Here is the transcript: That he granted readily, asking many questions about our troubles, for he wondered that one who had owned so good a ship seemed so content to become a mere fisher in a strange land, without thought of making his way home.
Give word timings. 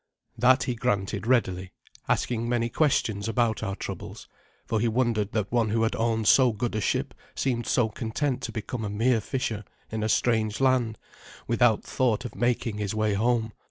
That 0.35 0.63
he 0.63 0.73
granted 0.73 1.27
readily, 1.27 1.73
asking 2.09 2.49
many 2.49 2.69
questions 2.69 3.27
about 3.29 3.61
our 3.61 3.75
troubles, 3.75 4.27
for 4.65 4.79
he 4.79 4.87
wondered 4.87 5.31
that 5.33 5.51
one 5.51 5.69
who 5.69 5.83
had 5.83 5.95
owned 5.95 6.27
so 6.27 6.51
good 6.53 6.73
a 6.73 6.81
ship 6.81 7.13
seemed 7.35 7.67
so 7.67 7.87
content 7.89 8.41
to 8.41 8.51
become 8.51 8.83
a 8.83 8.89
mere 8.89 9.21
fisher 9.21 9.63
in 9.91 10.01
a 10.01 10.09
strange 10.09 10.59
land, 10.59 10.97
without 11.45 11.83
thought 11.83 12.25
of 12.25 12.33
making 12.33 12.79
his 12.79 12.95
way 12.95 13.13
home. 13.13 13.53